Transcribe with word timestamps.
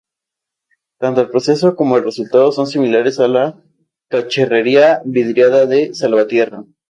Tanto 0.97 1.21
el 1.21 1.29
proceso 1.29 1.75
como 1.75 1.95
el 1.95 2.03
resultado 2.03 2.51
son 2.51 2.65
similares 2.65 3.19
a 3.19 3.27
la 3.27 3.61
cacharrería 4.09 5.03
vidriada 5.05 5.67
de 5.67 5.93
Salvatierra. 5.93 6.65